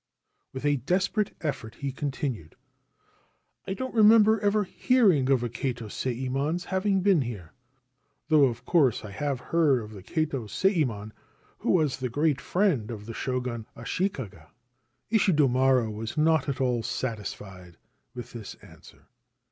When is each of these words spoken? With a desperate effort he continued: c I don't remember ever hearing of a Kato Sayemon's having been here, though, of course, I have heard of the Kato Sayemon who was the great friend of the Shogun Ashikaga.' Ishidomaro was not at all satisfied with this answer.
With 0.51 0.65
a 0.65 0.77
desperate 0.77 1.35
effort 1.41 1.75
he 1.75 1.91
continued: 1.91 2.55
c 2.57 3.37
I 3.71 3.73
don't 3.75 3.93
remember 3.93 4.39
ever 4.39 4.63
hearing 4.63 5.29
of 5.29 5.43
a 5.43 5.47
Kato 5.47 5.89
Sayemon's 5.89 6.65
having 6.65 7.01
been 7.01 7.21
here, 7.21 7.53
though, 8.27 8.45
of 8.45 8.65
course, 8.65 9.05
I 9.05 9.11
have 9.11 9.39
heard 9.39 9.79
of 9.83 9.91
the 9.91 10.01
Kato 10.01 10.47
Sayemon 10.47 11.11
who 11.59 11.69
was 11.69 11.97
the 11.97 12.09
great 12.09 12.41
friend 12.41 12.89
of 12.89 13.05
the 13.05 13.13
Shogun 13.13 13.67
Ashikaga.' 13.77 14.49
Ishidomaro 15.11 15.91
was 15.93 16.17
not 16.17 16.49
at 16.49 16.59
all 16.59 16.81
satisfied 16.81 17.77
with 18.15 18.33
this 18.33 18.55
answer. 18.55 19.05